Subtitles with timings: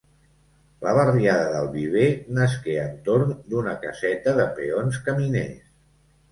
[0.85, 2.07] La barriada del Viver
[2.39, 5.65] nasqué entorn d'una caseta de peons caminers.